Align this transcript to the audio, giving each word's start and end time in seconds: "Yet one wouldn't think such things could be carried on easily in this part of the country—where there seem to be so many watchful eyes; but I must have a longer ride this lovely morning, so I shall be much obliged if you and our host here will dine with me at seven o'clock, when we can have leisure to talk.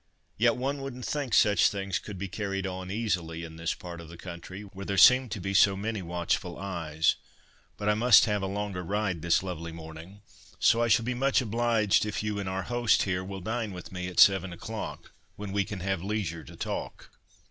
"Yet 0.35 0.55
one 0.55 0.81
wouldn't 0.81 1.05
think 1.05 1.31
such 1.31 1.69
things 1.69 1.99
could 1.99 2.17
be 2.17 2.27
carried 2.27 2.65
on 2.65 2.89
easily 2.89 3.43
in 3.43 3.57
this 3.57 3.75
part 3.75 4.01
of 4.01 4.09
the 4.09 4.17
country—where 4.17 4.83
there 4.85 4.97
seem 4.97 5.29
to 5.29 5.39
be 5.39 5.53
so 5.53 5.77
many 5.77 6.01
watchful 6.01 6.57
eyes; 6.57 7.17
but 7.77 7.87
I 7.87 7.93
must 7.93 8.25
have 8.25 8.41
a 8.41 8.47
longer 8.47 8.81
ride 8.81 9.21
this 9.21 9.43
lovely 9.43 9.71
morning, 9.71 10.21
so 10.59 10.81
I 10.81 10.87
shall 10.87 11.05
be 11.05 11.13
much 11.13 11.39
obliged 11.39 12.03
if 12.03 12.23
you 12.23 12.39
and 12.39 12.49
our 12.49 12.63
host 12.63 13.03
here 13.03 13.23
will 13.23 13.41
dine 13.41 13.73
with 13.73 13.91
me 13.91 14.07
at 14.07 14.19
seven 14.19 14.51
o'clock, 14.51 15.11
when 15.35 15.51
we 15.51 15.63
can 15.63 15.81
have 15.81 16.01
leisure 16.01 16.43
to 16.45 16.55
talk. 16.55 17.11